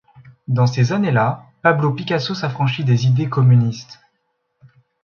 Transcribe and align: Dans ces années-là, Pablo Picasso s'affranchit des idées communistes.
Dans 0.47 0.65
ces 0.65 0.93
années-là, 0.93 1.43
Pablo 1.61 1.93
Picasso 1.93 2.33
s'affranchit 2.33 2.83
des 2.83 3.05
idées 3.05 3.29
communistes. 3.29 3.99